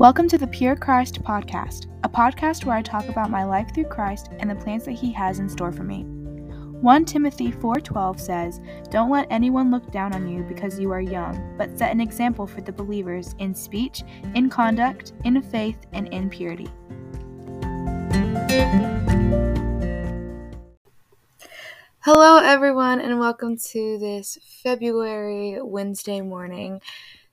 [0.00, 3.84] Welcome to the Pure Christ Podcast, a podcast where I talk about my life through
[3.84, 6.04] Christ and the plans that he has in store for me.
[6.80, 11.54] 1 Timothy 4:12 says, "Don't let anyone look down on you because you are young,
[11.58, 14.02] but set an example for the believers in speech,
[14.34, 16.70] in conduct, in faith, and in purity."
[21.98, 26.80] Hello everyone and welcome to this February Wednesday morning.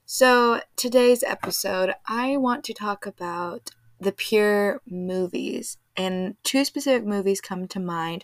[0.10, 7.42] So, today's episode, I want to talk about the pure movies, and two specific movies
[7.42, 8.24] come to mind.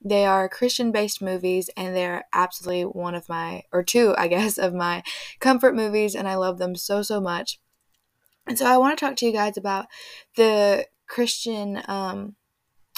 [0.00, 4.58] They are Christian based movies, and they're absolutely one of my, or two, I guess,
[4.58, 5.02] of my
[5.40, 7.58] comfort movies, and I love them so, so much.
[8.46, 9.86] And so, I want to talk to you guys about
[10.36, 12.36] the Christian um,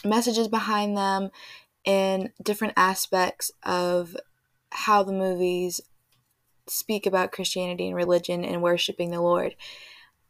[0.04, 1.30] messages behind them
[1.86, 4.14] and different aspects of
[4.72, 5.80] how the movies
[6.68, 9.54] speak about Christianity and religion and worshiping the Lord.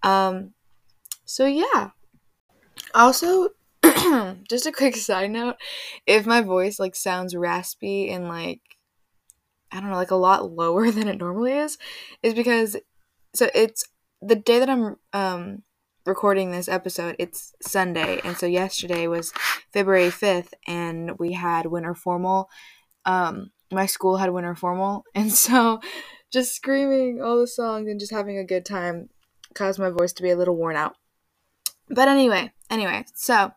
[0.03, 0.53] Um,
[1.25, 1.91] so yeah.
[2.95, 3.51] Also,
[4.49, 5.57] just a quick side note,
[6.07, 8.61] if my voice like sounds raspy and like
[9.73, 11.79] I don't know, like a lot lower than it normally is,
[12.23, 12.77] is because
[13.35, 13.85] so it's
[14.23, 15.63] the day that I'm um
[16.05, 19.33] recording this episode, it's Sunday, and so yesterday was
[19.73, 22.49] February 5th and we had winter formal.
[23.05, 25.81] Um my school had winter formal, and so
[26.37, 29.09] just screaming all the songs and just having a good time
[29.55, 30.95] caused my voice to be a little worn out.
[31.89, 33.53] But anyway, anyway, so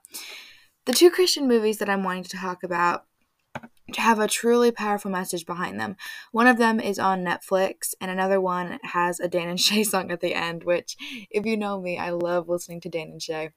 [0.86, 3.04] the two Christian movies that I'm wanting to talk about
[3.98, 5.98] have a truly powerful message behind them.
[6.32, 10.10] One of them is on Netflix, and another one has a Dan and Shay song
[10.10, 10.96] at the end, which,
[11.30, 13.50] if you know me, I love listening to Dan and Shay.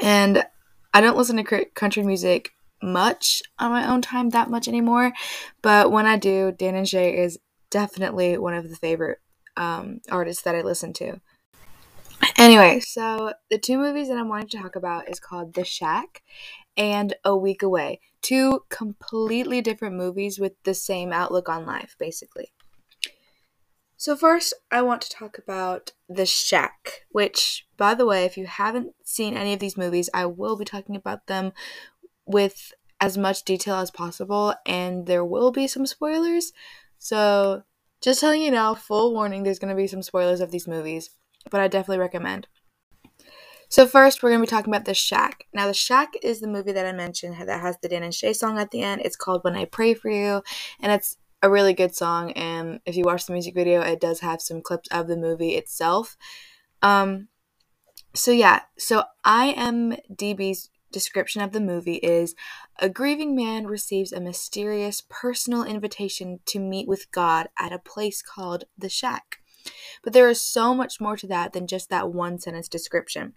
[0.00, 0.46] And
[0.94, 5.12] I don't listen to country music much on my own time that much anymore,
[5.60, 7.40] but when I do, Dan and Shay is
[7.72, 9.18] definitely one of the favorite
[9.56, 11.20] um, artists that I listen to.
[12.38, 16.22] Anyway, so the two movies that I'm wanting to talk about is called The Shack
[16.76, 18.00] and A Week Away.
[18.20, 22.52] Two completely different movies with the same outlook on life, basically.
[23.96, 28.46] So, first, I want to talk about The Shack, which, by the way, if you
[28.46, 31.52] haven't seen any of these movies, I will be talking about them
[32.26, 36.52] with as much detail as possible, and there will be some spoilers.
[37.02, 37.64] So,
[38.00, 41.10] just telling you now, full warning, there's going to be some spoilers of these movies,
[41.50, 42.46] but I definitely recommend.
[43.68, 45.46] So, first, we're going to be talking about The Shack.
[45.52, 48.32] Now, The Shack is the movie that I mentioned that has the Dan and Shay
[48.32, 49.00] song at the end.
[49.04, 50.44] It's called When I Pray for You,
[50.78, 52.30] and it's a really good song.
[52.32, 55.56] And if you watch the music video, it does have some clips of the movie
[55.56, 56.16] itself.
[56.82, 57.26] Um,
[58.14, 62.34] so, yeah, so IMDb's description of the movie is
[62.78, 68.22] a grieving man receives a mysterious personal invitation to meet with God at a place
[68.22, 69.38] called the Shack.
[70.02, 73.34] But there is so much more to that than just that one sentence description.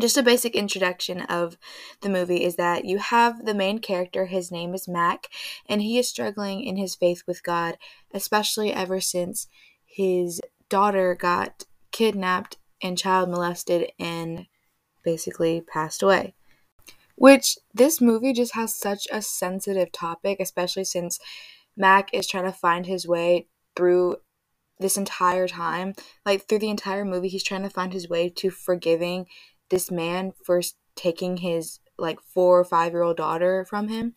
[0.00, 1.56] Just a basic introduction of
[2.00, 5.28] the movie is that you have the main character, his name is Mac,
[5.68, 7.78] and he is struggling in his faith with God,
[8.12, 9.46] especially ever since
[9.86, 14.46] his daughter got kidnapped and child molested and
[15.04, 16.34] basically passed away.
[17.16, 21.18] Which this movie just has such a sensitive topic, especially since
[21.76, 24.16] Mac is trying to find his way through
[24.78, 25.94] this entire time.
[26.26, 29.26] Like through the entire movie, he's trying to find his way to forgiving
[29.70, 30.60] this man for
[30.96, 34.14] taking his like four or five year old daughter from him.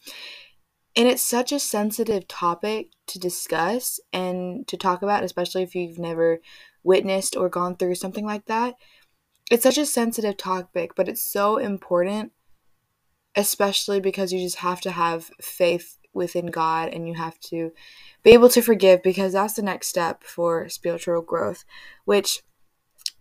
[0.95, 5.99] And it's such a sensitive topic to discuss and to talk about, especially if you've
[5.99, 6.39] never
[6.83, 8.75] witnessed or gone through something like that.
[9.51, 12.31] It's such a sensitive topic, but it's so important
[13.37, 17.71] especially because you just have to have faith within God and you have to
[18.23, 21.63] be able to forgive because that's the next step for spiritual growth.
[22.03, 22.41] Which,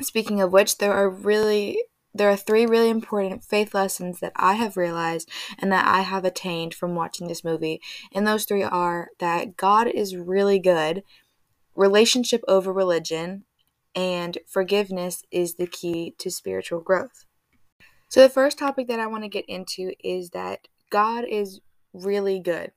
[0.00, 1.82] speaking of which, there are really
[2.14, 5.28] there are three really important faith lessons that I have realized
[5.58, 7.82] and that I have attained from watching this movie.
[8.10, 11.02] And those three are that God is really good,
[11.74, 13.44] relationship over religion,
[13.94, 17.25] and forgiveness is the key to spiritual growth.
[18.08, 21.60] So, the first topic that I want to get into is that God is
[21.92, 22.72] really good.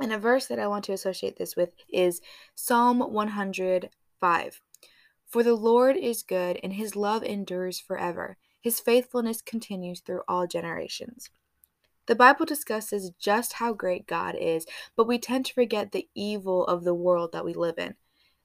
[0.00, 2.20] And a verse that I want to associate this with is
[2.54, 4.60] Psalm 105.
[5.26, 8.36] For the Lord is good, and his love endures forever.
[8.60, 11.30] His faithfulness continues through all generations.
[12.06, 14.66] The Bible discusses just how great God is,
[14.96, 17.94] but we tend to forget the evil of the world that we live in.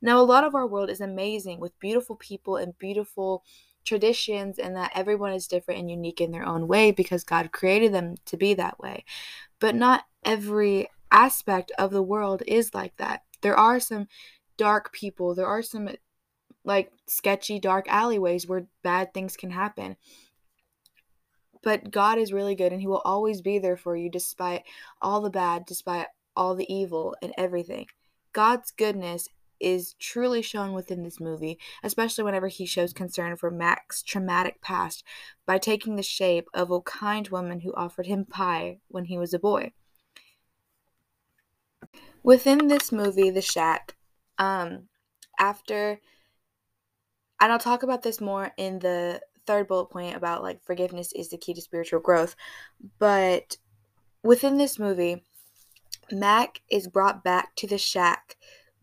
[0.01, 3.43] Now, a lot of our world is amazing with beautiful people and beautiful
[3.87, 7.93] traditions and that everyone is different and unique in their own way because God created
[7.93, 9.05] them to be that way.
[9.59, 13.23] But not every aspect of the world is like that.
[13.41, 14.07] There are some
[14.57, 15.89] dark people, there are some
[16.63, 19.95] like sketchy, dark alleyways where bad things can happen.
[21.63, 24.63] But God is really good and He will always be there for you despite
[25.01, 27.87] all the bad, despite all the evil and everything.
[28.33, 29.29] God's goodness
[29.59, 35.03] is truly shown within this movie, especially whenever he shows concern for Mac's traumatic past
[35.45, 39.33] by taking the shape of a kind woman who offered him pie when he was
[39.33, 39.71] a boy.
[42.23, 43.95] Within this movie, The Shack,
[44.37, 44.89] um,
[45.39, 45.99] after,
[47.39, 51.29] and I'll talk about this more in the third bullet point about like forgiveness is
[51.29, 52.35] the key to spiritual growth,
[52.99, 53.57] but
[54.23, 55.23] within this movie,
[56.11, 58.35] Mac is brought back to the shack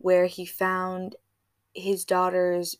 [0.05, 1.15] where he found
[1.73, 2.77] his daughter's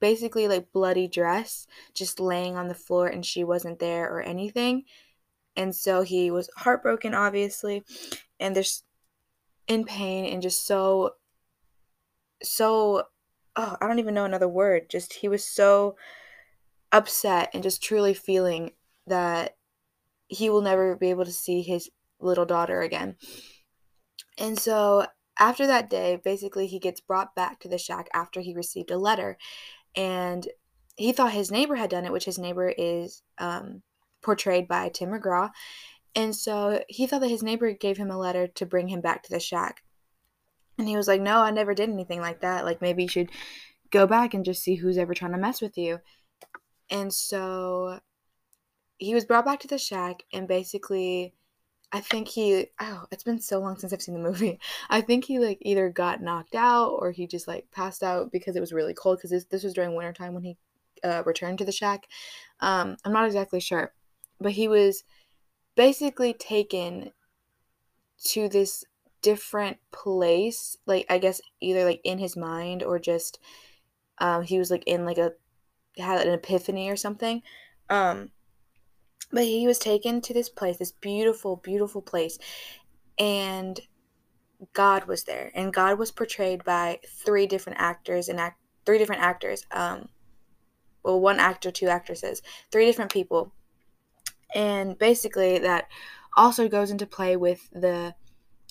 [0.00, 4.84] basically like bloody dress just laying on the floor and she wasn't there or anything.
[5.54, 7.82] And so he was heartbroken, obviously,
[8.40, 8.84] and there's
[9.68, 11.10] in pain and just so,
[12.42, 13.02] so,
[13.56, 14.88] oh, I don't even know another word.
[14.88, 15.96] Just he was so
[16.90, 18.70] upset and just truly feeling
[19.06, 19.58] that
[20.26, 23.16] he will never be able to see his little daughter again.
[24.38, 25.04] And so
[25.38, 28.98] after that day, basically, he gets brought back to the shack after he received a
[28.98, 29.38] letter.
[29.96, 30.46] And
[30.96, 33.82] he thought his neighbor had done it, which his neighbor is um,
[34.22, 35.50] portrayed by Tim McGraw.
[36.14, 39.22] And so he thought that his neighbor gave him a letter to bring him back
[39.22, 39.82] to the shack.
[40.78, 42.64] And he was like, No, I never did anything like that.
[42.64, 43.30] Like, maybe you should
[43.90, 46.00] go back and just see who's ever trying to mess with you.
[46.90, 48.00] And so
[48.98, 51.34] he was brought back to the shack, and basically,
[51.92, 54.60] I think he oh, it's been so long since I've seen the movie.
[54.90, 58.56] I think he like either got knocked out or he just like passed out because
[58.56, 60.56] it was really cold because this, this was during wintertime when he
[61.02, 62.06] uh, returned to the shack.
[62.60, 63.92] Um, I'm not exactly sure,
[64.40, 65.02] but he was
[65.74, 67.12] basically taken
[68.24, 68.84] to this
[69.22, 73.38] different place, like I guess either like in his mind or just
[74.18, 75.32] um, he was like in like a
[75.98, 77.42] had an epiphany or something.
[77.88, 78.30] Um,
[79.30, 82.38] but he was taken to this place, this beautiful, beautiful place,
[83.18, 83.80] and
[84.72, 89.22] God was there, and God was portrayed by three different actors and act three different
[89.22, 89.66] actors.
[89.70, 90.08] Um,
[91.02, 93.52] well, one actor, two actresses, three different people,
[94.54, 95.88] and basically that
[96.36, 98.14] also goes into play with the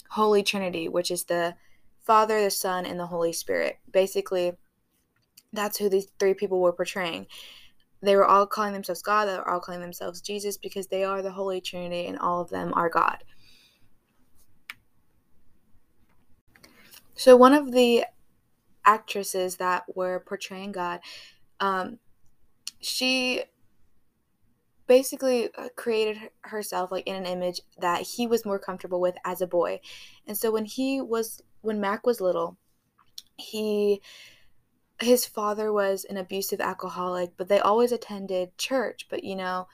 [0.10, 1.56] Holy Trinity, which is the
[2.02, 3.78] Father, the Son, and the Holy Spirit.
[3.92, 4.54] Basically,
[5.54, 7.28] that's who these three people were portraying
[8.02, 11.22] they were all calling themselves God, they were all calling themselves Jesus because they are
[11.22, 13.24] the Holy Trinity and all of them are God.
[17.16, 18.06] So, one of the
[18.86, 21.02] actresses that were portraying God,
[21.60, 22.00] um,
[22.80, 23.44] she
[24.88, 29.42] basically uh, created herself like in an image that he was more comfortable with as
[29.42, 29.82] a boy.
[30.28, 32.58] And so, when he was, when Mac was little,
[33.36, 34.02] he
[35.02, 39.08] his father was an abusive alcoholic, but they always attended church.
[39.10, 39.68] But you know,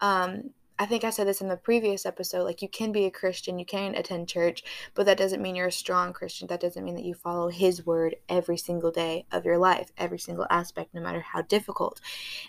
[0.00, 3.10] um, I think I said this in the previous episode like, you can be a
[3.10, 4.62] Christian, you can attend church,
[4.94, 6.48] but that doesn't mean you're a strong Christian.
[6.48, 10.18] That doesn't mean that you follow His word every single day of your life, every
[10.18, 12.00] single aspect, no matter how difficult.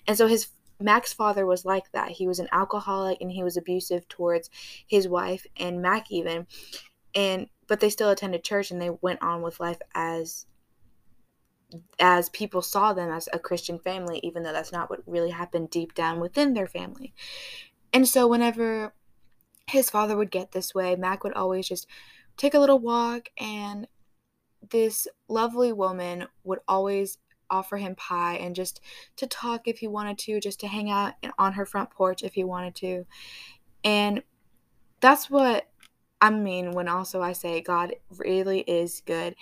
[0.08, 0.48] And so his
[0.80, 2.12] Mac's father was like that.
[2.12, 4.50] He was an alcoholic and he was abusive towards
[4.88, 6.48] his wife and Mac even.
[7.14, 10.46] And but they still attended church and they went on with life as
[12.00, 15.70] as people saw them as a Christian family, even though that's not what really happened
[15.70, 17.14] deep down within their family.
[17.94, 18.94] And so, whenever
[19.68, 21.88] his father would get this way, Mac would always just
[22.38, 23.88] take a little walk, and
[24.70, 27.18] this lovely woman would always
[27.50, 28.80] offer him pie and just
[29.18, 32.34] to talk if he wanted to, just to hang out on her front porch if
[32.34, 33.06] he wanted to.
[33.84, 34.24] And
[35.02, 35.68] that's what
[36.22, 39.36] I mean when also I say God really is good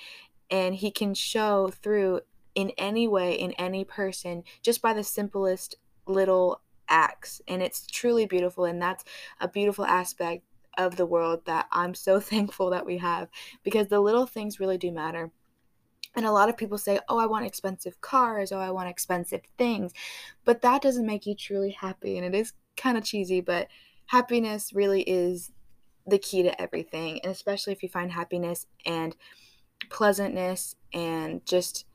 [0.50, 2.22] and he can show through
[2.56, 5.76] in any way in any person just by the simplest
[6.08, 9.04] little acts and it's truly beautiful and that's
[9.40, 10.44] a beautiful aspect
[10.80, 13.30] of the world that I'm so thankful that we have
[13.64, 15.32] because the little things really do matter.
[16.16, 19.42] And a lot of people say, "Oh, I want expensive cars, oh, I want expensive
[19.60, 19.94] things."
[20.44, 23.68] But that doesn't make you truly happy and it is kind of cheesy, but
[24.08, 25.52] happiness really is
[26.08, 29.16] the key to everything, and especially if you find happiness and
[29.90, 31.86] pleasantness and just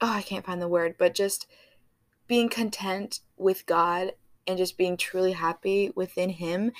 [0.00, 1.46] oh, I can't find the word, but just
[2.26, 4.12] being content with God
[4.46, 6.72] and just being truly happy within Him.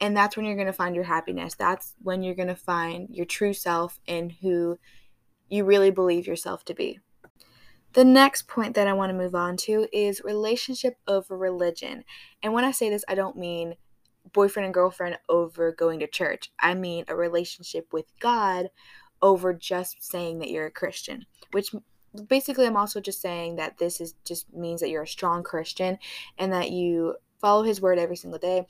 [0.00, 1.54] And that's when you're going to find your happiness.
[1.54, 4.78] That's when you're going to find your true self and who
[5.48, 6.98] you really believe yourself to be.
[7.92, 12.04] The next point that I want to move on to is relationship over religion.
[12.42, 13.76] And when I say this, I don't mean
[14.32, 16.50] boyfriend and girlfriend over going to church.
[16.58, 18.68] I mean a relationship with God
[19.24, 21.74] over just saying that you're a Christian, which
[22.28, 25.98] basically, I'm also just saying that this is just means that you're a strong Christian
[26.38, 28.66] and that you follow his word every single day.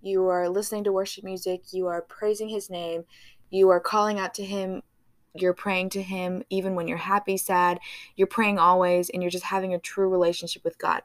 [0.00, 3.04] You are listening to worship music, you are praising his name,
[3.50, 4.82] you are calling out to him,
[5.34, 7.78] you're praying to him even when you're happy, sad,
[8.16, 11.02] you're praying always, and you're just having a true relationship with God.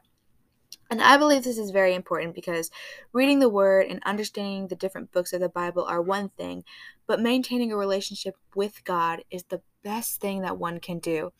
[0.90, 2.70] And I believe this is very important because
[3.12, 6.64] reading the Word and understanding the different books of the Bible are one thing,
[7.06, 11.32] but maintaining a relationship with God is the best thing that one can do.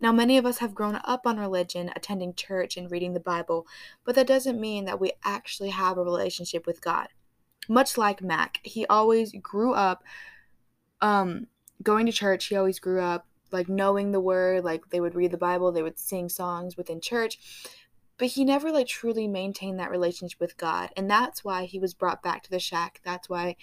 [0.00, 3.66] Now, many of us have grown up on religion, attending church, and reading the Bible,
[4.04, 7.08] but that doesn't mean that we actually have a relationship with God.
[7.68, 10.02] Much like Mac, he always grew up
[11.00, 11.46] um,
[11.82, 12.46] going to church.
[12.46, 15.82] He always grew up like knowing the word, like they would read the Bible, they
[15.82, 17.38] would sing songs within church,
[18.18, 20.90] but he never like truly maintained that relationship with God.
[20.96, 23.00] And that's why he was brought back to the shack.
[23.04, 23.56] That's why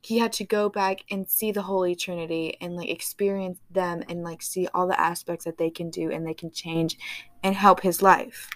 [0.00, 4.22] he had to go back and see the Holy Trinity and like experience them and
[4.24, 6.96] like see all the aspects that they can do and they can change
[7.42, 8.48] and help his life.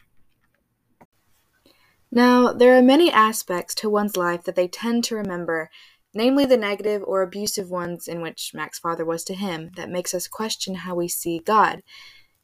[2.11, 5.71] Now, there are many aspects to one's life that they tend to remember,
[6.15, 10.15] namely the negative or abusive ones in which Mac's father was to him, that makes
[10.15, 11.83] us question how we see God.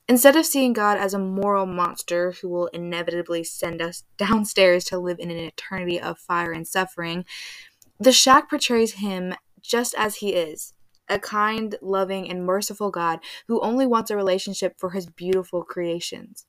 [0.08, 4.98] Instead of seeing God as a moral monster who will inevitably send us downstairs to
[4.98, 7.24] live in an eternity of fire and suffering,
[7.98, 10.74] the shack portrays him just as he is
[11.08, 16.46] a kind, loving, and merciful God who only wants a relationship for his beautiful creations.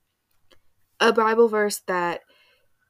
[0.99, 2.21] A Bible verse that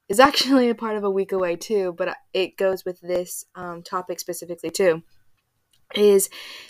[0.07, 3.81] is actually a part of a week away too, but it goes with this um,
[3.81, 5.03] topic specifically too,
[5.95, 6.29] is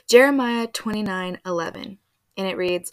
[0.10, 1.98] Jeremiah 29 11.
[2.36, 2.90] And it reads,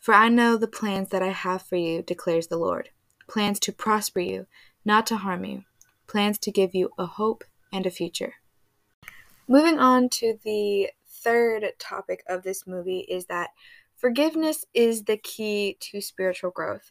[0.00, 2.88] For I know the plans that I have for you, declares the Lord
[3.28, 4.46] plans to prosper you,
[4.84, 5.62] not to harm you,
[6.08, 8.34] plans to give you a hope and a future.
[9.46, 13.50] Moving on to the third topic of this movie is that
[13.96, 16.90] forgiveness is the key to spiritual growth.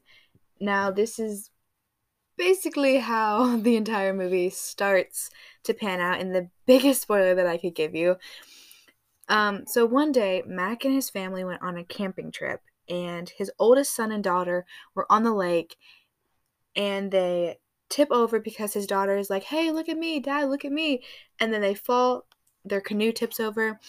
[0.62, 1.50] Now, this is
[2.38, 5.30] basically how the entire movie starts
[5.64, 8.18] to pan out, and the biggest spoiler that I could give you.
[9.28, 13.52] Um, so one day, Mac and his family went on a camping trip, and his
[13.60, 14.66] oldest son and daughter
[14.96, 15.78] were on the lake,
[16.76, 20.66] and they tip over because his daughter is like, "Hey, look at me, Dad, look
[20.66, 21.04] at me,"
[21.40, 22.26] and then they fall
[22.66, 23.80] their canoe tips over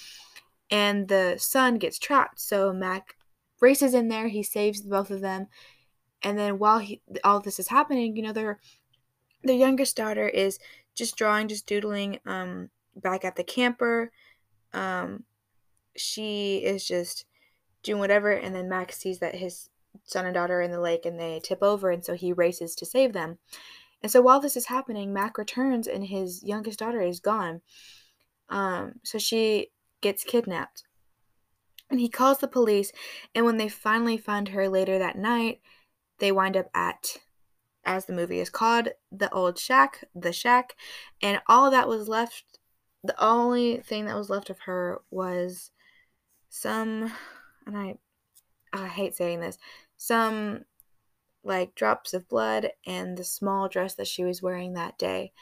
[0.70, 2.40] and the son gets trapped.
[2.40, 3.16] So Mac
[3.60, 5.48] races in there, he saves both of them.
[6.22, 8.60] And then while he, all this is happening, you know, their
[9.42, 10.58] their youngest daughter is
[10.94, 14.12] just drawing, just doodling um back at the camper.
[14.72, 15.24] Um
[15.96, 17.26] she is just
[17.82, 19.68] doing whatever and then Mac sees that his
[20.04, 22.74] son and daughter are in the lake and they tip over and so he races
[22.76, 23.38] to save them.
[24.02, 27.60] And so while this is happening, Mac returns and his youngest daughter is gone.
[28.48, 29.68] Um, so she
[30.00, 30.84] gets kidnapped.
[31.90, 32.92] And he calls the police,
[33.34, 35.60] and when they finally find her later that night,
[36.20, 37.16] they wind up at,
[37.84, 40.76] as the movie is called, the old shack, the shack,
[41.20, 42.60] and all that was left,
[43.02, 45.72] the only thing that was left of her was
[46.48, 47.12] some,
[47.66, 47.96] and I,
[48.72, 49.58] I hate saying this,
[49.96, 50.64] some
[51.42, 55.32] like drops of blood and the small dress that she was wearing that day.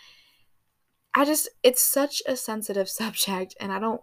[1.15, 4.03] I just, it's such a sensitive subject, and I don't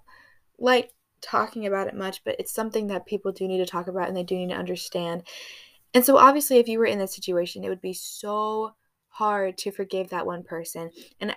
[0.60, 0.92] like
[1.22, 4.16] talking about it much, but it's something that people do need to talk about and
[4.16, 5.24] they do need to understand.
[5.94, 8.74] And so, obviously, if you were in that situation, it would be so
[9.08, 10.92] hard to forgive that one person.
[11.22, 11.34] And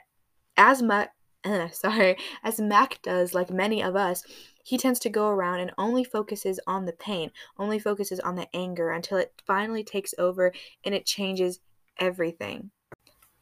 [0.57, 1.13] as Mac,
[1.45, 4.25] uh, sorry, as Mac does, like many of us,
[4.69, 8.55] he tends to go around and only focuses on the pain, only focuses on the
[8.55, 10.53] anger until it finally takes over
[10.85, 11.61] and it changes
[11.99, 12.71] everything.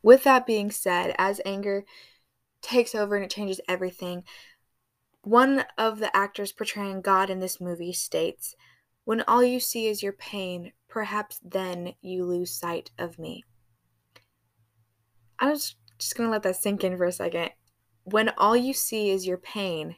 [0.05, 1.85] With that being said, as anger
[2.63, 4.23] takes over and it changes everything.
[5.23, 8.55] One of the actors portraying God in this movie states,
[9.05, 13.43] When all you see is your pain, perhaps then you lose sight of me.
[15.41, 17.51] I'm just, just going to let that sink in for a second.
[18.05, 19.97] When all you see is your pain,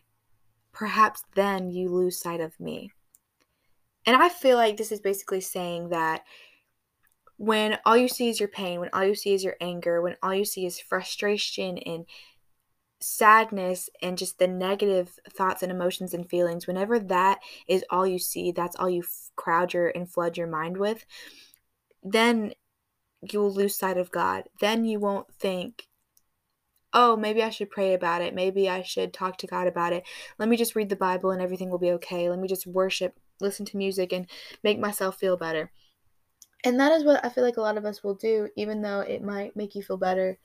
[0.78, 2.92] perhaps then you lose sight of me.
[4.06, 6.23] And I feel like this is basically saying that
[7.37, 10.14] when all you see is your pain, when all you see is your anger, when
[10.23, 12.06] all you see is frustration and
[13.00, 18.20] sadness and just the negative thoughts and emotions and feelings, whenever that is all you
[18.20, 21.04] see, that's all you f- crowd your and flood your mind with,
[22.04, 22.52] then
[23.28, 24.44] you will lose sight of God.
[24.61, 25.88] Then you won't think,
[26.92, 28.35] oh, maybe I should pray about it.
[28.35, 30.04] Maybe I should talk to God about it.
[30.38, 32.28] Let me just read the Bible and everything will be okay.
[32.30, 34.26] Let me just worship, listen to music, and
[34.62, 35.71] make myself feel better.
[36.64, 39.00] And that is what I feel like a lot of us will do, even though
[39.00, 40.38] it might make you feel better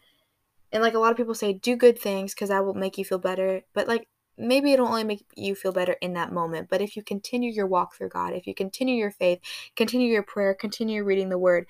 [0.71, 3.05] and like a lot of people say do good things because that will make you
[3.05, 4.07] feel better but like
[4.37, 6.69] maybe it'll only make you feel better in that moment.
[6.69, 9.39] But if you continue your walk through God, if you continue your faith,
[9.75, 11.67] continue your prayer, continue reading the word,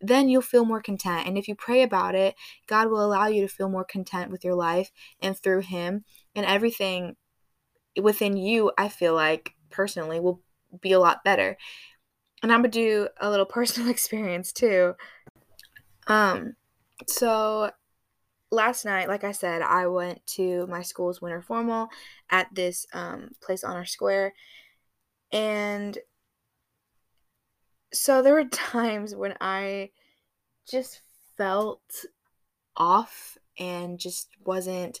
[0.00, 1.26] then you'll feel more content.
[1.26, 2.34] And if you pray about it,
[2.66, 4.90] God will allow you to feel more content with your life
[5.20, 6.04] and through Him.
[6.34, 7.16] And everything
[8.00, 10.40] within you, I feel like personally, will
[10.80, 11.56] be a lot better.
[12.42, 14.94] And I'm gonna do a little personal experience too.
[16.06, 16.54] Um,
[17.06, 17.70] so
[18.50, 21.88] last night, like I said, I went to my school's winter formal
[22.30, 24.32] at this um, place on our square.
[25.32, 25.98] And
[27.92, 29.90] so there were times when I
[30.68, 31.00] just
[31.36, 32.04] felt
[32.76, 35.00] off and just wasn't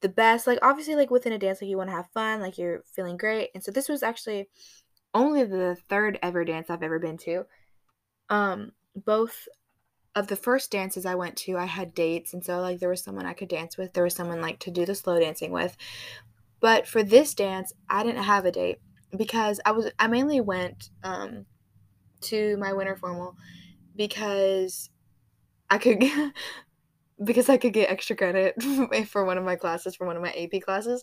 [0.00, 0.46] the best.
[0.46, 3.16] Like obviously like within a dance like you want to have fun, like you're feeling
[3.16, 3.50] great.
[3.54, 4.48] And so this was actually
[5.14, 7.46] only the third ever dance I've ever been to.
[8.28, 9.48] Um both
[10.14, 13.02] of the first dances I went to, I had dates and so like there was
[13.02, 15.76] someone I could dance with, there was someone like to do the slow dancing with.
[16.60, 18.78] But for this dance, I didn't have a date
[19.16, 21.46] because I was I mainly went um
[22.26, 23.36] to my winter formal
[23.96, 24.90] because
[25.70, 26.04] I could
[27.24, 28.62] because I could get extra credit
[29.08, 31.02] for one of my classes for one of my AP classes.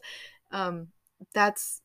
[0.51, 0.89] Um,
[1.33, 1.81] that's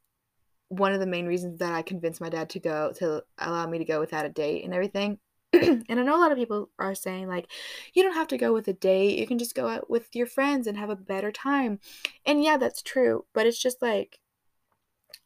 [0.69, 3.79] one of the main reasons that I convinced my dad to go to allow me
[3.79, 5.19] to go without a date and everything.
[5.53, 7.51] and I know a lot of people are saying like
[7.95, 10.27] you don't have to go with a date, you can just go out with your
[10.27, 11.81] friends and have a better time.
[12.27, 14.19] And yeah, that's true, but it's just like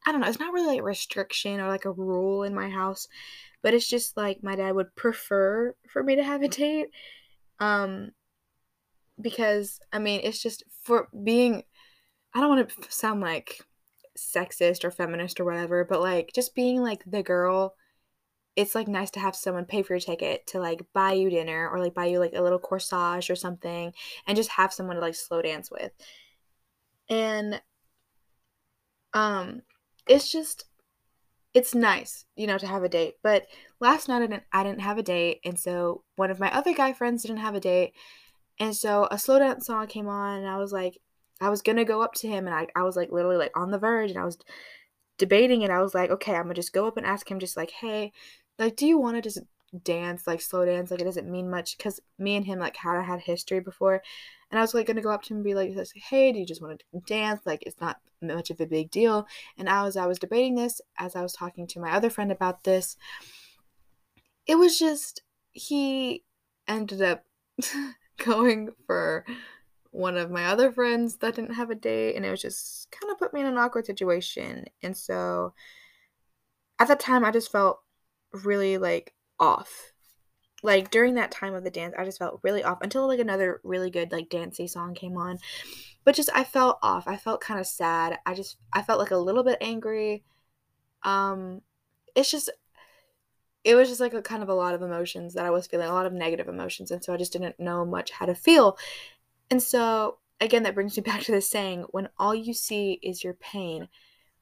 [0.07, 3.09] I don't know, it's not really a restriction or like a rule in my house,
[3.63, 6.89] but it's just like my dad would prefer for me to have a date.
[7.61, 8.13] Um
[9.21, 11.63] because I mean, it's just for being
[12.35, 13.61] I don't want to sound like
[14.19, 17.75] sexist or feminist or whatever, but like just being like the girl
[18.55, 21.69] it's like nice to have someone pay for your ticket to like buy you dinner
[21.71, 23.93] or like buy you like a little corsage or something
[24.27, 25.91] and just have someone to like slow dance with.
[27.09, 27.61] And
[29.15, 29.63] um
[30.07, 30.65] it's just
[31.55, 33.17] it's nice, you know, to have a date.
[33.23, 33.47] But
[33.81, 36.75] last night I didn't I didn't have a date, and so one of my other
[36.75, 37.95] guy friends didn't have a date.
[38.61, 40.99] And so a slow dance song came on and I was like
[41.41, 43.71] I was gonna go up to him and I, I was like literally like on
[43.71, 44.39] the verge and I was
[45.19, 47.57] debating and I was like, okay, I'm gonna just go up and ask him just
[47.57, 48.13] like, hey,
[48.59, 49.41] like do you wanna just
[49.85, 53.03] dance, like slow dance, like it doesn't mean much because me and him like had
[53.03, 54.03] had history before.
[54.53, 56.45] And I was like gonna go up to him and be like, hey, do you
[56.45, 57.41] just want to dance?
[57.47, 59.27] Like it's not much of a big deal.
[59.57, 62.63] And as I was debating this, as I was talking to my other friend about
[62.65, 62.97] this,
[64.47, 66.23] it was just he
[66.69, 67.25] ended up
[68.19, 69.25] going for
[69.91, 73.11] one of my other friends that didn't have a date and it was just kind
[73.11, 74.67] of put me in an awkward situation.
[74.83, 75.55] And so
[76.79, 77.81] at that time I just felt
[78.33, 79.92] really like off
[80.63, 83.61] like during that time of the dance i just felt really off until like another
[83.65, 85.39] really good like dancey song came on.
[86.05, 87.07] But just i felt off.
[87.07, 88.19] I felt kind of sad.
[88.27, 90.25] I just i felt like a little bit angry.
[91.03, 91.63] Um
[92.15, 92.51] it's just
[93.65, 95.89] it was just like a kind of a lot of emotions that i was feeling
[95.89, 98.77] a lot of negative emotions and so i just didn't know much how to feel.
[99.51, 103.25] And so again that brings me back to the saying when all you see is
[103.25, 103.89] your pain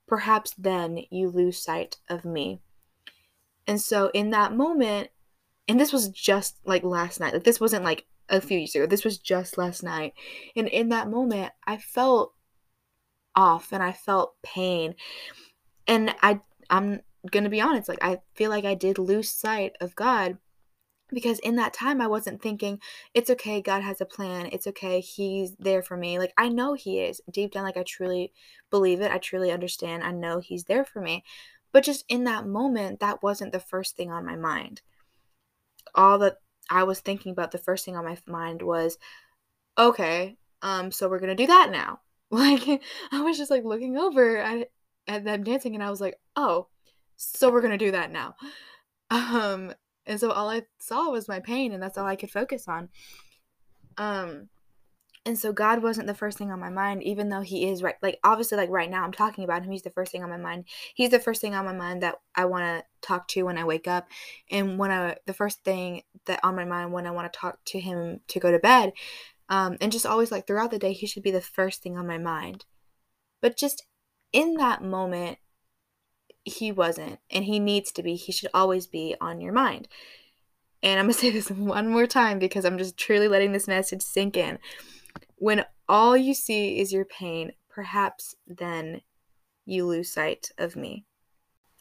[0.06, 2.61] perhaps then you lose sight of me.
[3.66, 5.11] And so in that moment
[5.70, 7.33] and this was just like last night.
[7.33, 8.87] Like this wasn't like a few years ago.
[8.87, 10.14] This was just last night.
[10.56, 12.35] And in that moment i felt
[13.37, 14.96] off and i felt pain.
[15.87, 19.94] And i i'm gonna be honest like i feel like i did lose sight of
[19.94, 20.38] god
[21.12, 22.80] because in that time I wasn't thinking
[23.14, 24.48] it's okay God has a plan.
[24.52, 25.00] It's okay.
[25.00, 26.20] He's there for me.
[26.20, 27.20] Like I know he is.
[27.28, 28.33] Deep down like I truly
[28.70, 29.11] believe it.
[29.11, 30.04] I truly understand.
[30.04, 31.24] I know he's there for me.
[31.72, 34.83] But just in that moment that wasn't the first thing on my mind
[35.94, 36.37] all that
[36.70, 38.98] I was thinking about, the first thing on my mind was,
[39.79, 42.00] okay, um, so we're gonna do that now.
[42.33, 44.70] Like I was just like looking over at
[45.09, 46.68] at them dancing, and I was like, oh,
[47.16, 48.35] so we're gonna do that now.
[49.12, 49.74] Um,
[50.07, 52.90] and so all I saw was my pain, and that's all I could focus on.
[53.98, 54.48] Um,
[55.26, 57.96] and so God wasn't the first thing on my mind, even though He is right.
[58.00, 59.70] Like, obviously, like right now, I'm talking about Him.
[59.70, 60.64] He's the first thing on my mind.
[60.94, 63.64] He's the first thing on my mind that I want to talk to when I
[63.64, 64.09] wake up.
[64.50, 67.59] And when I, the first thing that on my mind when I want to talk
[67.66, 68.92] to Him to go to bed.
[69.50, 72.06] Um, and just always like throughout the day, He should be the first thing on
[72.06, 72.64] my mind.
[73.42, 73.87] But just
[74.33, 75.37] in that moment,
[76.44, 77.18] He wasn't.
[77.30, 78.14] And He needs to be.
[78.14, 79.87] He should always be on your mind.
[80.83, 83.68] And I'm going to say this one more time because I'm just truly letting this
[83.68, 84.59] message sink in
[85.40, 89.00] when all you see is your pain, perhaps then
[89.64, 91.07] you lose sight of me.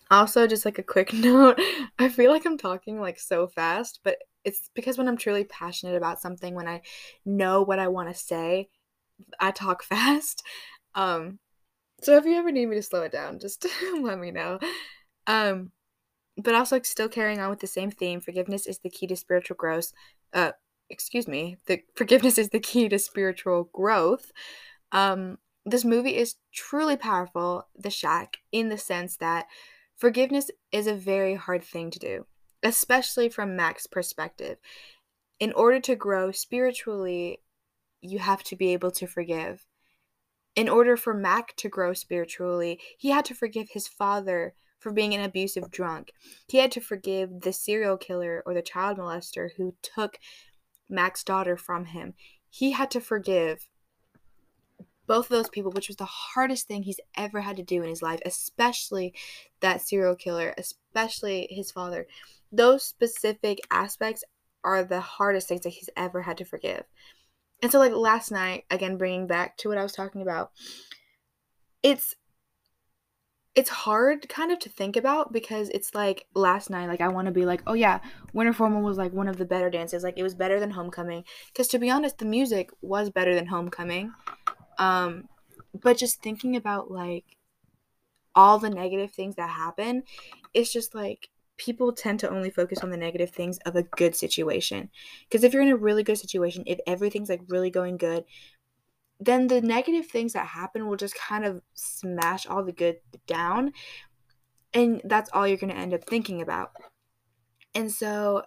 [0.10, 1.60] Also, just like a quick note,
[2.00, 5.96] I feel like I'm talking like so fast, but it's because when I'm truly passionate
[5.98, 6.82] about something, when I
[7.26, 8.70] know what I want to say,
[9.40, 10.44] I talk fast.
[10.96, 11.40] Um,
[12.02, 13.66] So if you ever need me to slow it down, just
[14.02, 14.60] let me know.
[15.28, 15.72] Um,
[16.38, 19.58] but also still carrying on with the same theme, forgiveness is the key to spiritual
[19.58, 19.92] growth.
[20.34, 20.54] Uh,
[20.90, 24.32] excuse me, the forgiveness is the key to spiritual growth.
[24.92, 29.46] Um, this movie is truly powerful, The Shack, in the sense that
[29.98, 32.26] forgiveness is a very hard thing to do,
[32.64, 34.58] especially from Mac's perspective.
[35.40, 37.42] In order to grow spiritually,
[38.02, 39.66] you have to be able to forgive.
[40.56, 45.14] In order for Mac to grow spiritually, he had to forgive his father for being
[45.14, 46.14] an abusive drunk.
[46.48, 50.18] He had to forgive the serial killer or the child molester who took
[50.90, 52.14] Mac's daughter from him.
[52.50, 53.68] He had to forgive
[55.10, 57.90] both of those people, which was the hardest thing he's ever had to do in
[57.90, 59.14] his life, especially
[59.60, 62.08] that serial killer, especially his father.
[62.52, 64.24] Those specific aspects
[64.64, 66.84] are the hardest things that he's ever had to forgive.
[67.62, 70.52] And so, like last night, again, bringing back to what I was talking about,
[71.82, 72.16] it's
[73.56, 77.26] it's hard kind of to think about because it's like last night like i want
[77.26, 78.00] to be like oh yeah
[78.34, 81.24] winter formal was like one of the better dances like it was better than homecoming
[81.48, 84.14] because to be honest the music was better than homecoming
[84.78, 85.28] um
[85.82, 87.26] but just thinking about like
[88.36, 90.04] all the negative things that happen
[90.54, 94.16] it's just like people tend to only focus on the negative things of a good
[94.16, 94.90] situation
[95.28, 98.24] because if you're in a really good situation if everything's like really going good
[99.20, 103.74] then the negative things that happen will just kind of smash all the good down
[104.74, 106.72] and that's all you're going to end up thinking about.
[107.74, 108.44] And so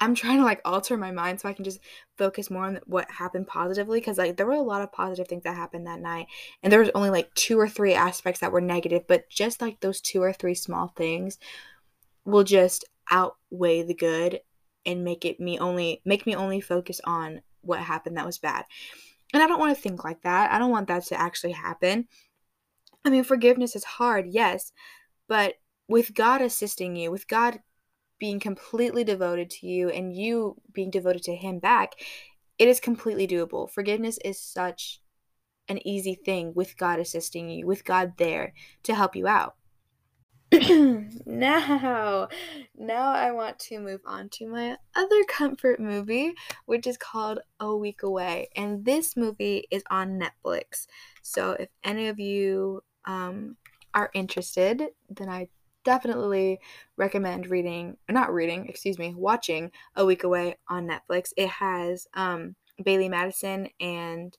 [0.00, 1.80] i'm trying to like alter my mind so i can just
[2.18, 5.44] focus more on what happened positively because like there were a lot of positive things
[5.44, 6.26] that happened that night
[6.62, 9.80] and there was only like two or three aspects that were negative but just like
[9.80, 11.38] those two or three small things
[12.24, 14.40] will just outweigh the good
[14.84, 18.64] and make it me only make me only focus on what happened that was bad
[19.34, 20.52] and I don't want to think like that.
[20.52, 22.06] I don't want that to actually happen.
[23.04, 24.72] I mean, forgiveness is hard, yes,
[25.28, 25.54] but
[25.88, 27.60] with God assisting you, with God
[28.18, 31.92] being completely devoted to you and you being devoted to Him back,
[32.58, 33.68] it is completely doable.
[33.68, 35.00] Forgiveness is such
[35.68, 39.56] an easy thing with God assisting you, with God there to help you out.
[40.52, 42.28] Now,
[42.76, 46.32] now I want to move on to my other comfort movie,
[46.66, 48.48] which is called A Week Away.
[48.54, 50.86] And this movie is on Netflix.
[51.22, 53.56] So if any of you um,
[53.94, 55.48] are interested, then I
[55.84, 56.60] definitely
[56.96, 61.32] recommend reading, not reading, excuse me, watching A Week Away on Netflix.
[61.36, 64.36] It has um, Bailee Madison and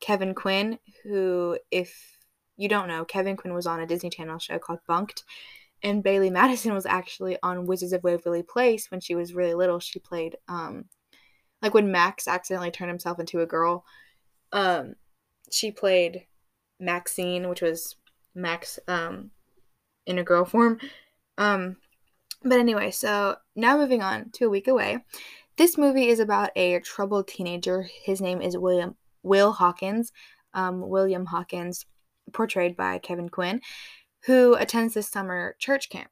[0.00, 2.13] Kevin Quinn, who, if
[2.56, 5.22] you don't know, Kevin Quinn was on a Disney Channel show called Bunk'd.
[5.82, 9.80] And Bailee Madison was actually on Wizards of Waverly Place when she was really little.
[9.80, 10.86] She played, um,
[11.62, 13.84] like when Max accidentally turned himself into a girl.
[14.52, 14.94] Um,
[15.50, 16.26] she played
[16.80, 17.96] Maxine, which was
[18.34, 19.30] Max um,
[20.06, 20.78] in a girl form.
[21.38, 21.76] Um,
[22.42, 24.98] but anyway, so now moving on to a week away.
[25.56, 27.88] This movie is about a troubled teenager.
[28.04, 30.12] His name is William Will Hawkins.
[30.52, 31.86] Um, William Hawkins
[32.32, 33.60] portrayed by Kevin Quinn,
[34.26, 36.10] who attends this summer church camp.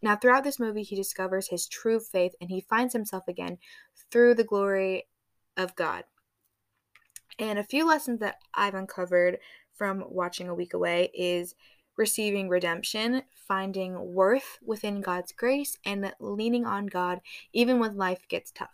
[0.00, 3.58] Now, throughout this movie, he discovers his true faith and he finds himself again
[4.10, 5.08] through the glory
[5.56, 6.04] of God.
[7.38, 9.38] And a few lessons that I've uncovered
[9.74, 11.54] from watching A Week Away is
[11.96, 17.20] receiving redemption, finding worth within God's grace, and leaning on God
[17.52, 18.70] even when life gets tough.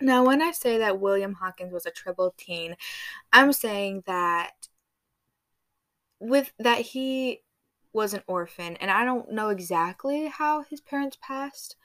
[0.00, 2.76] Now, when I say that William Hawkins was a troubled teen,
[3.32, 4.68] I'm saying that
[6.22, 7.40] with that he
[7.92, 11.76] was an orphan and i don't know exactly how his parents passed.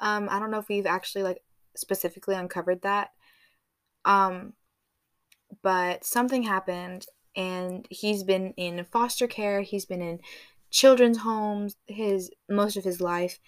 [0.00, 1.42] Um i don't know if we've actually like
[1.76, 3.10] specifically uncovered that.
[4.04, 4.54] Um
[5.62, 10.18] but something happened and he's been in foster care he's been in
[10.70, 13.38] children's homes his most of his life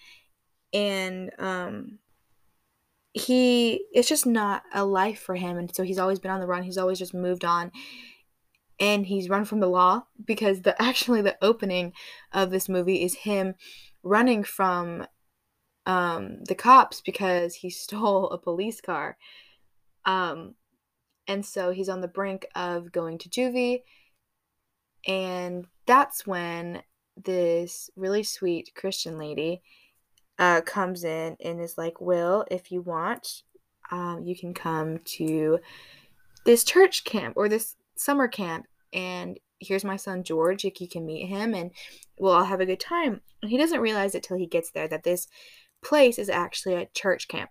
[0.73, 1.99] and um
[3.13, 6.47] he it's just not a life for him and so he's always been on the
[6.47, 7.71] run he's always just moved on
[8.79, 11.93] and he's run from the law because the actually the opening
[12.31, 13.55] of this movie is him
[14.03, 15.05] running from
[15.85, 19.17] um, the cops because he stole a police car.
[20.05, 20.55] Um,
[21.27, 23.83] and so he's on the brink of going to juvie.
[25.07, 26.81] And that's when
[27.15, 29.61] this really sweet Christian lady
[30.39, 33.43] uh, comes in and is like, Will, if you want,
[33.91, 35.59] um, you can come to
[36.45, 41.05] this church camp or this summer camp and here's my son George, like you can
[41.05, 41.71] meet him and
[42.17, 43.21] we'll all have a good time.
[43.41, 45.27] And he doesn't realize it till he gets there that this
[45.81, 47.49] place is actually a church camp.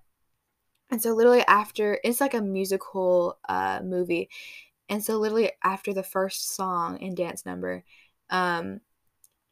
[0.91, 4.31] And so literally after it's like a musical uh, movie.
[4.89, 7.85] And so literally after the first song and dance number,
[8.31, 8.81] um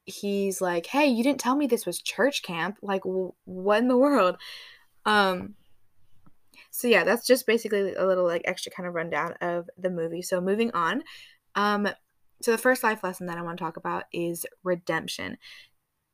[0.04, 2.78] he's like, "Hey, you didn't tell me this was church camp.
[2.82, 4.36] Like what in the world?"
[5.04, 5.56] Um
[6.70, 10.22] so yeah, that's just basically a little like extra kind of rundown of the movie.
[10.22, 11.02] So moving on.
[11.56, 11.88] Um
[12.42, 15.38] so the first life lesson that I want to talk about is redemption.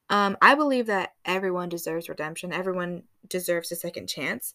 [0.09, 2.53] Um I believe that everyone deserves redemption.
[2.53, 4.55] Everyone deserves a second chance.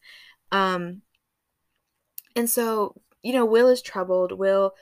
[0.52, 1.02] Um
[2.36, 4.32] and so, you know, Will is troubled.
[4.32, 4.73] Will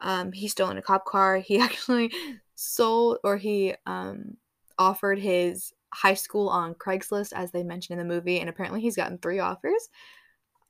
[0.00, 1.38] um he stole in a cop car.
[1.38, 2.12] He actually
[2.56, 4.36] sold or he um
[4.78, 8.96] offered his high school on Craigslist as they mentioned in the movie and apparently he's
[8.96, 9.88] gotten 3 offers.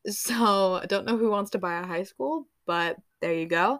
[0.06, 3.78] So, I don't know who wants to buy a high school, but there you go.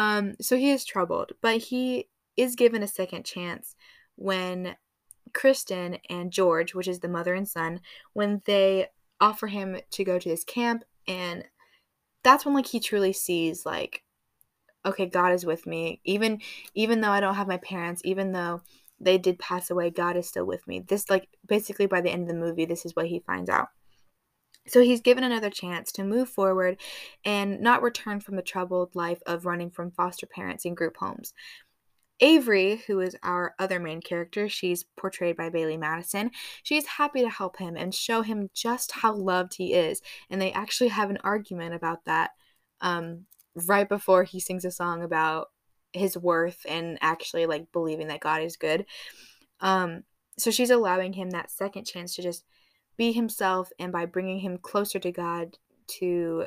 [0.00, 3.76] Um so he is troubled, but he is given a second chance
[4.16, 4.76] when
[5.34, 7.80] Kristen and George, which is the mother and son,
[8.14, 8.86] when they
[9.20, 11.44] offer him to go to this camp and
[12.24, 14.02] that's when like he truly sees like
[14.86, 16.00] okay god is with me.
[16.04, 16.40] Even
[16.74, 18.62] even though i don't have my parents even though
[19.00, 20.80] they did pass away god is still with me.
[20.80, 23.68] This like basically by the end of the movie this is what he finds out
[24.66, 26.78] so he's given another chance to move forward
[27.24, 31.32] and not return from the troubled life of running from foster parents and group homes
[32.20, 36.30] Avery, who is our other main character, she's portrayed by Bailee Madison.
[36.62, 40.02] She's happy to help him and show him just how loved he is.
[40.28, 42.32] And they actually have an argument about that
[42.80, 43.24] um,
[43.66, 45.48] right before he sings a song about
[45.92, 48.84] his worth and actually like believing that God is good.
[49.60, 50.02] Um,
[50.38, 52.44] so she's allowing him that second chance to just
[53.00, 56.44] be himself and by bringing him closer to God to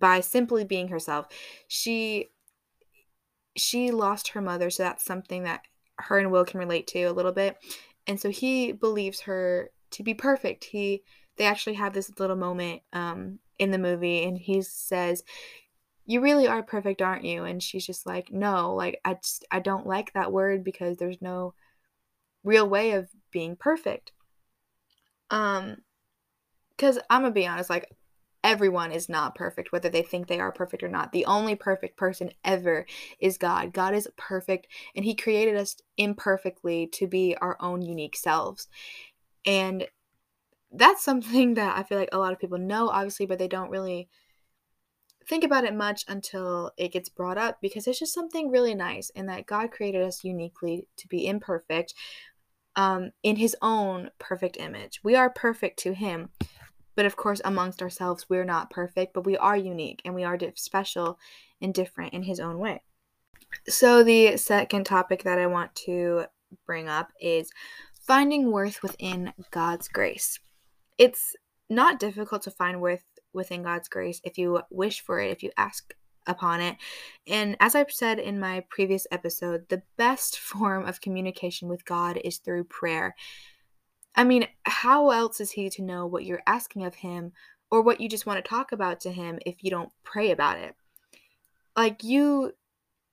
[0.00, 1.26] by simply being herself.
[1.68, 2.30] She
[3.54, 5.60] she lost her mother, so that's something that
[5.98, 7.58] her and Will can relate to a little bit.
[8.06, 10.64] And so he believes her to be perfect.
[10.64, 11.02] He
[11.36, 15.22] they actually have this little moment um, in the movie, and he says,
[16.06, 19.60] "You really are perfect, aren't you?" And she's just like, "No, like I just I
[19.60, 21.52] don't like that word because there's no
[22.42, 24.12] real way of being perfect."
[25.30, 25.78] Um,
[26.70, 27.90] because I'm gonna be honest, like
[28.44, 31.12] everyone is not perfect, whether they think they are perfect or not.
[31.12, 32.86] The only perfect person ever
[33.18, 33.72] is God.
[33.72, 38.68] God is perfect, and He created us imperfectly to be our own unique selves.
[39.44, 39.88] And
[40.70, 43.70] that's something that I feel like a lot of people know, obviously, but they don't
[43.70, 44.08] really
[45.26, 49.10] think about it much until it gets brought up because it's just something really nice
[49.14, 51.92] and that God created us uniquely to be imperfect
[52.78, 55.00] um, in His own perfect image.
[55.02, 56.30] We are perfect to Him.
[56.94, 60.38] But of course, amongst ourselves, we're not perfect, but we are unique and we are
[60.54, 61.18] special
[61.60, 62.82] and different in His own way.
[63.66, 66.24] So, the second topic that I want to
[66.66, 67.50] bring up is
[68.06, 70.38] finding worth within God's grace.
[70.98, 71.34] It's
[71.68, 75.50] not difficult to find worth within God's grace if you wish for it, if you
[75.56, 75.94] ask
[76.28, 76.76] upon it.
[77.26, 82.20] And as I've said in my previous episode, the best form of communication with God
[82.22, 83.16] is through prayer.
[84.14, 87.32] I mean, how else is he to know what you're asking of him
[87.70, 90.58] or what you just want to talk about to him if you don't pray about
[90.58, 90.74] it?
[91.76, 92.52] Like, you,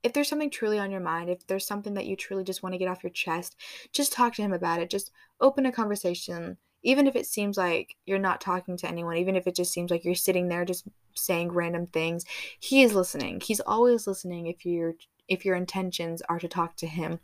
[0.01, 2.73] if there's something truly on your mind, if there's something that you truly just want
[2.73, 3.55] to get off your chest,
[3.91, 4.89] just talk to him about it.
[4.89, 6.57] Just open a conversation.
[6.81, 9.91] Even if it seems like you're not talking to anyone, even if it just seems
[9.91, 12.25] like you're sitting there just saying random things,
[12.59, 13.41] he is listening.
[13.41, 14.95] He's always listening if you're
[15.27, 17.19] if your intentions are to talk to him.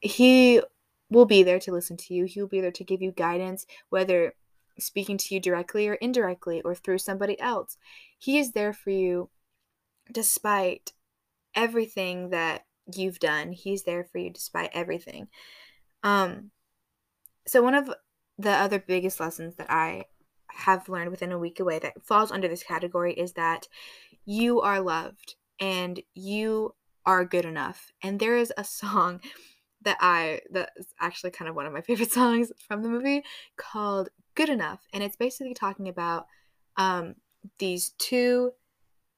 [0.00, 0.60] He
[1.10, 2.24] will be there to listen to you.
[2.24, 4.34] He will be there to give you guidance, whether
[4.78, 7.76] speaking to you directly or indirectly or through somebody else.
[8.18, 9.30] He is there for you
[10.12, 10.92] despite
[11.54, 13.52] everything that you've done.
[13.52, 15.28] He's there for you despite everything.
[16.02, 16.50] Um
[17.46, 17.94] so one of
[18.38, 20.06] the other biggest lessons that I
[20.54, 23.68] have learned within a week away that falls under this category is that
[24.24, 26.74] you are loved and you
[27.06, 27.92] are good enough.
[28.02, 29.20] And there is a song
[29.82, 33.22] that I that's actually kind of one of my favorite songs from the movie
[33.56, 36.26] called Good Enough and it's basically talking about
[36.76, 37.14] um
[37.58, 38.52] these two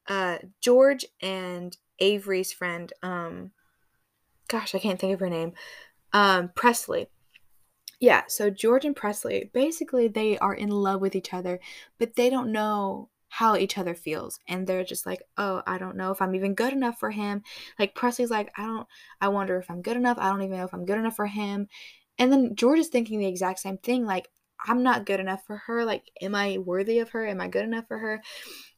[0.07, 3.51] uh George and Avery's friend um
[4.47, 5.53] gosh, I can't think of her name.
[6.13, 7.07] Um Presley.
[7.99, 11.59] Yeah, so George and Presley basically they are in love with each other,
[11.97, 15.97] but they don't know how each other feels and they're just like oh i don't
[15.97, 17.43] know if i'm even good enough for him.
[17.77, 18.87] Like presley's like i don't
[19.19, 21.27] i wonder if i'm good enough i don't even know if i'm good enough for
[21.27, 21.67] him.
[22.17, 24.29] And then george is thinking the exact same thing like
[24.65, 27.25] i'm not good enough for her like am i worthy of her?
[27.27, 28.21] Am i good enough for her?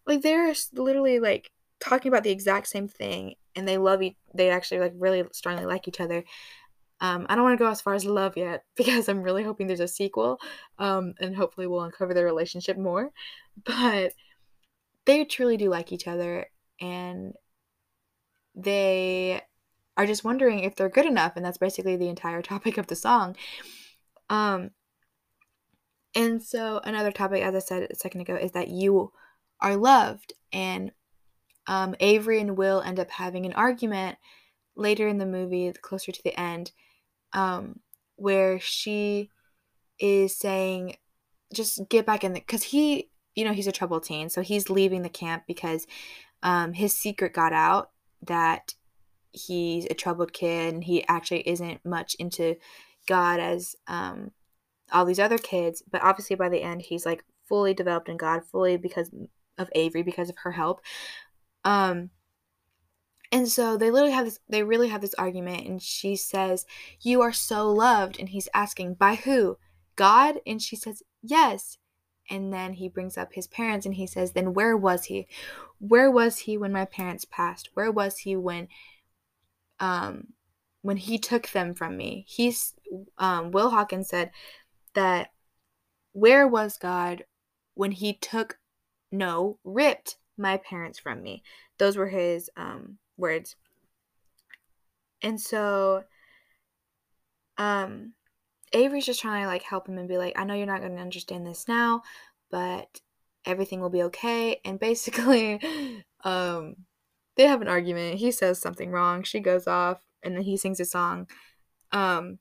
[0.07, 4.49] Like they're literally like talking about the exact same thing and they love each they
[4.49, 6.23] actually like really strongly like each other
[7.01, 9.67] um, I don't want to go as far as love yet because I'm really hoping
[9.67, 10.39] there's a sequel
[10.77, 13.11] um, and hopefully we'll uncover their relationship more.
[13.63, 14.13] But
[15.05, 16.47] they truly do like each other
[16.79, 17.33] and
[18.55, 19.41] they
[19.97, 22.95] are just wondering if they're good enough and that's basically the entire topic of the
[22.95, 23.35] song
[24.29, 24.71] um
[26.15, 29.11] and so another topic as i said a second ago is that you
[29.61, 30.91] are loved and
[31.67, 34.17] um, avery and will end up having an argument
[34.75, 36.71] later in the movie closer to the end
[37.33, 37.79] um,
[38.15, 39.29] where she
[39.99, 40.95] is saying
[41.53, 45.01] just get back in because he you know he's a troubled teen so he's leaving
[45.01, 45.85] the camp because
[46.43, 47.91] um, his secret got out
[48.25, 48.73] that
[49.31, 52.55] he's a troubled kid and he actually isn't much into
[53.07, 54.31] god as um,
[54.91, 58.43] all these other kids but obviously by the end he's like fully developed in god
[58.45, 59.11] fully because
[59.59, 60.81] of avery because of her help.
[61.63, 62.09] Um
[63.31, 66.65] and so they literally have this they really have this argument and she says
[67.01, 69.57] you are so loved and he's asking by who?
[69.95, 70.39] God?
[70.47, 71.77] And she says yes.
[72.31, 75.27] And then he brings up his parents and he says then where was he?
[75.79, 77.69] Where was he when my parents passed?
[77.73, 78.67] Where was he when
[79.79, 80.29] um
[80.81, 82.25] when he took them from me?
[82.27, 82.73] He's
[83.19, 84.31] um will hawkins said
[84.95, 85.29] that
[86.13, 87.25] where was god
[87.75, 88.57] when he took
[89.11, 91.43] no ripped my parents from me?
[91.77, 93.55] Those were his um words
[95.21, 96.03] and so
[97.57, 98.13] um
[98.73, 100.95] Avery's just trying to like help him and be like, I know you're not going
[100.95, 102.03] to understand this now,
[102.51, 103.01] but
[103.45, 104.61] everything will be okay.
[104.63, 105.59] And basically,
[106.23, 106.75] um,
[107.35, 108.19] they have an argument.
[108.19, 109.23] He says something wrong.
[109.23, 111.27] She goes off, and then he sings a song.
[111.91, 112.39] Um,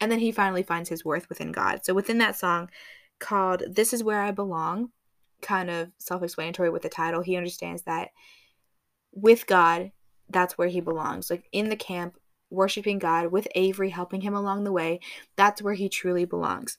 [0.00, 1.84] and then he finally finds his worth within God.
[1.84, 2.70] So within that song
[3.18, 4.90] called This Is Where I Belong,
[5.40, 8.10] kind of self explanatory with the title, he understands that
[9.12, 9.92] with God,
[10.34, 11.30] that's where he belongs.
[11.30, 12.18] Like in the camp,
[12.50, 15.00] worshiping God with Avery helping him along the way,
[15.36, 16.76] that's where he truly belongs.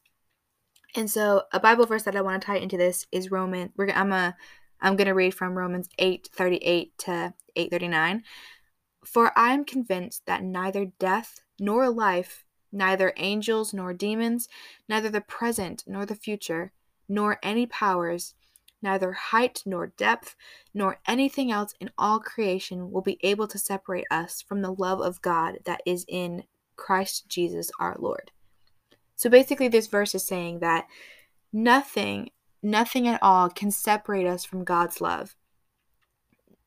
[0.96, 3.72] And so a Bible verse that I want to tie into this is Roman.
[3.76, 4.36] We're I'm a
[4.82, 8.24] I'm going to read from Romans 8:38 to 8:39.
[9.06, 14.48] For I am convinced that neither death nor life, neither angels nor demons,
[14.89, 16.72] neither the present nor the future,
[17.08, 18.34] nor any powers,
[18.86, 20.36] neither height nor depth,
[20.74, 25.02] nor anything else in all creation will be able to separate us from the love
[25.02, 26.43] of God that is in
[26.78, 28.32] Christ Jesus our Lord.
[29.17, 30.88] So basically, this verse is saying that
[31.52, 32.30] nothing,
[32.63, 35.36] nothing at all can separate us from God's love.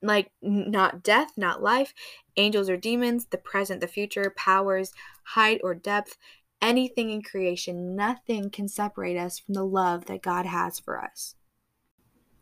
[0.02, 1.92] Like, not death, not life,
[2.36, 4.92] angels or demons, the present, the future, powers,
[5.24, 6.16] height or depth,
[6.62, 11.34] anything in creation, nothing can separate us from the love that God has for us.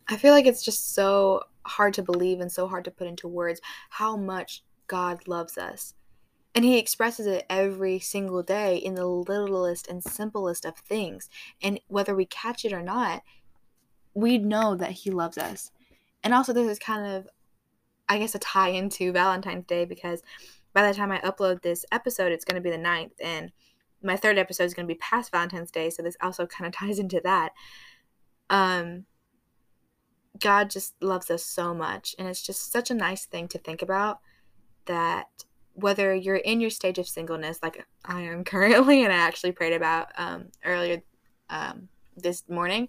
[0.08, 3.26] I feel like it's just so hard to believe and so hard to put into
[3.26, 5.94] words how much God loves us.
[6.54, 11.28] And He expresses it every single day in the littlest and simplest of things.
[11.62, 13.22] And whether we catch it or not,
[14.14, 15.70] we know that He loves us.
[16.22, 17.28] And also, this is kind of,
[18.08, 20.22] I guess, a tie into Valentine's Day because
[20.72, 23.12] by the time I upload this episode, it's going to be the 9th.
[23.22, 23.52] And
[24.02, 25.90] my third episode is going to be past Valentine's Day.
[25.90, 27.52] So this also kind of ties into that.
[28.48, 29.04] Um,
[30.40, 32.14] God just loves us so much.
[32.18, 34.20] And it's just such a nice thing to think about
[34.86, 35.26] that
[35.74, 39.74] whether you're in your stage of singleness, like I am currently, and I actually prayed
[39.74, 41.02] about um, earlier
[41.50, 42.88] um, this morning,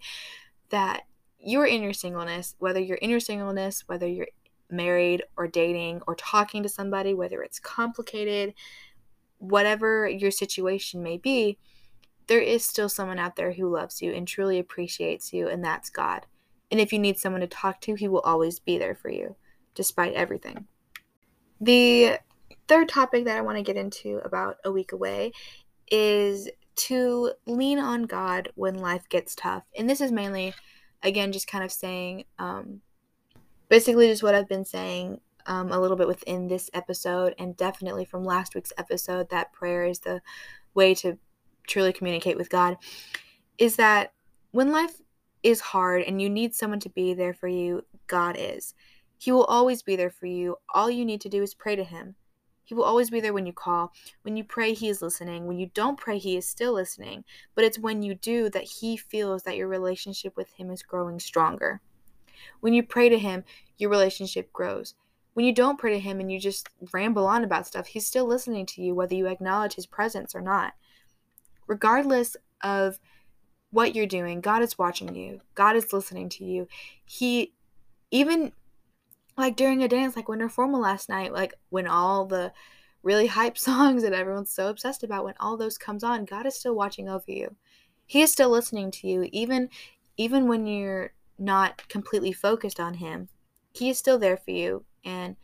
[0.69, 1.03] that
[1.39, 4.27] you're in your singleness, whether you're in your singleness, whether you're
[4.69, 8.53] married or dating or talking to somebody, whether it's complicated,
[9.37, 11.57] whatever your situation may be,
[12.27, 15.89] there is still someone out there who loves you and truly appreciates you, and that's
[15.89, 16.25] God.
[16.71, 19.35] And if you need someone to talk to, He will always be there for you,
[19.75, 20.67] despite everything.
[21.59, 22.19] The
[22.67, 25.31] third topic that I want to get into about a week away
[25.89, 29.63] is to lean on God when life gets tough.
[29.77, 30.53] And this is mainly,
[31.01, 32.81] again, just kind of saying, um,
[33.69, 38.05] basically, just what I've been saying um, a little bit within this episode, and definitely
[38.05, 40.21] from last week's episode that prayer is the
[40.73, 41.17] way to
[41.67, 42.77] truly communicate with God.
[43.57, 44.13] Is that
[44.51, 45.01] when life
[45.47, 48.73] is hard and you need someone to be there for you, God is.
[49.17, 50.57] He will always be there for you.
[50.73, 52.15] All you need to do is pray to Him.
[52.65, 53.93] He will always be there when you call.
[54.23, 55.47] When you pray, He is listening.
[55.47, 57.23] When you don't pray, He is still listening.
[57.55, 61.17] But it's when you do that He feels that your relationship with Him is growing
[61.17, 61.79] stronger.
[62.59, 63.45] When you pray to Him,
[63.77, 64.95] your relationship grows.
[65.33, 68.25] When you don't pray to Him and you just ramble on about stuff, He's still
[68.25, 70.73] listening to you, whether you acknowledge His presence or not.
[71.67, 72.99] Regardless of
[73.71, 76.67] what you're doing, God is watching you, God is listening to you.
[77.05, 77.53] He,
[78.11, 78.53] even
[79.37, 82.51] like during a dance like Winter Formal last night, like when all the
[83.03, 86.55] really hype songs that everyone's so obsessed about, when all those comes on, God is
[86.55, 87.55] still watching over you.
[88.05, 89.69] He is still listening to you, even
[90.19, 93.29] even when you're not completely focused on him.
[93.73, 95.35] He is still there for you, and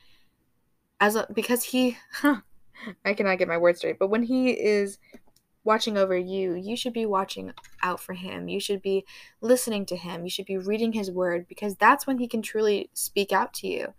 [0.99, 1.97] as a, because he
[3.05, 4.97] I cannot get my words straight, but when he is
[5.63, 8.47] watching over you, you should be watching out for him.
[8.47, 9.05] You should be
[9.41, 10.23] listening to him.
[10.23, 13.67] You should be reading his word because that's when he can truly speak out to
[13.67, 13.93] you.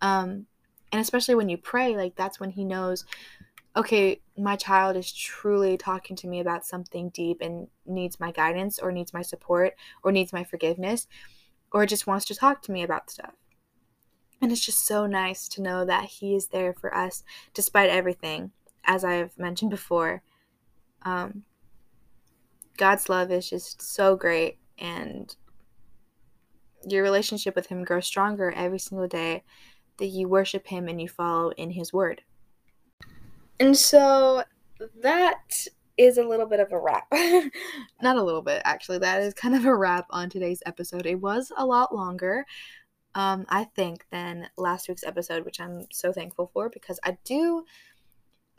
[0.00, 0.46] Um,
[0.92, 3.04] and especially when you pray, like that's when he knows,
[3.76, 8.78] okay, my child is truly talking to me about something deep and needs my guidance
[8.78, 11.06] or needs my support or needs my forgiveness
[11.72, 13.34] or just wants to talk to me about stuff.
[14.40, 18.52] And it's just so nice to know that he is there for us despite everything,
[18.84, 20.22] as I've mentioned before
[21.04, 21.44] um,
[22.76, 25.34] God's love is just so great, and
[26.86, 29.42] your relationship with Him grows stronger every single day
[29.98, 32.22] that you worship Him and you follow in His Word.
[33.60, 34.42] And so
[35.02, 37.06] that is a little bit of a wrap.
[38.02, 38.98] Not a little bit, actually.
[38.98, 41.06] That is kind of a wrap on today's episode.
[41.06, 42.44] It was a lot longer,
[43.14, 47.64] um, I think, than last week's episode, which I'm so thankful for because I do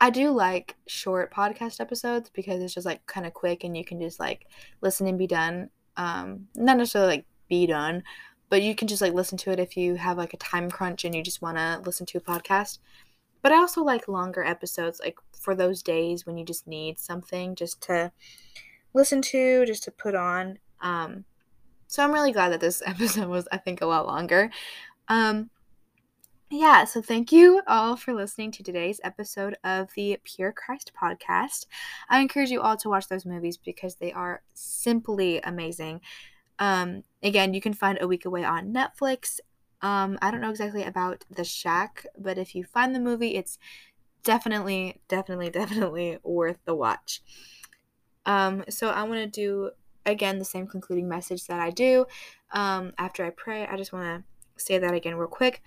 [0.00, 3.84] I do like short podcast episodes because it's just like kind of quick and you
[3.84, 4.46] can just like
[4.82, 5.70] listen and be done.
[5.96, 8.02] Um, not necessarily like be done,
[8.50, 11.04] but you can just like listen to it if you have like a time crunch
[11.04, 12.78] and you just want to listen to a podcast.
[13.40, 17.54] But I also like longer episodes, like for those days when you just need something
[17.54, 18.12] just to
[18.92, 20.58] listen to, just to put on.
[20.80, 21.24] Um,
[21.86, 24.50] so I'm really glad that this episode was, I think, a lot longer.
[25.08, 25.50] Um,
[26.50, 31.66] yeah, so thank you all for listening to today's episode of the Pure Christ podcast.
[32.08, 36.02] I encourage you all to watch those movies because they are simply amazing.
[36.60, 39.40] Um, again, you can find A Week Away on Netflix.
[39.82, 43.58] Um, I don't know exactly about The Shack, but if you find the movie, it's
[44.22, 47.22] definitely, definitely, definitely worth the watch.
[48.24, 49.70] Um, so I want to do
[50.04, 52.06] again the same concluding message that I do
[52.52, 53.66] um, after I pray.
[53.66, 55.60] I just want to say that again real quick.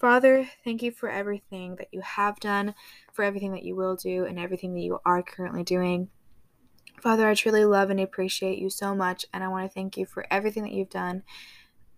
[0.00, 2.74] Father, thank you for everything that you have done,
[3.12, 6.08] for everything that you will do, and everything that you are currently doing.
[7.02, 10.06] Father, I truly love and appreciate you so much, and I want to thank you
[10.06, 11.22] for everything that you've done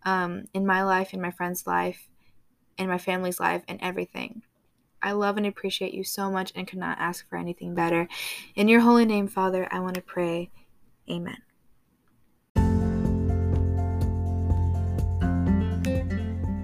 [0.05, 2.09] um, in my life, in my friend's life,
[2.76, 4.42] in my family's life, and everything.
[5.00, 8.09] I love and appreciate you so much and could not ask for anything better.
[8.57, 10.50] In your holy name, Father, I want to pray.
[11.09, 11.38] Amen.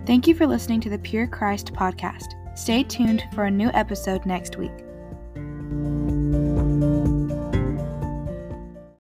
[0.09, 2.33] Thank you for listening to the Pure Christ podcast.
[2.57, 4.73] Stay tuned for a new episode next week.